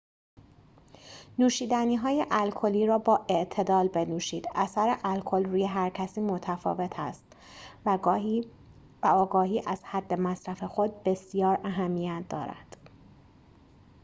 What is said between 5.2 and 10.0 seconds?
روی هرکسی متفاوت است و آگاهی از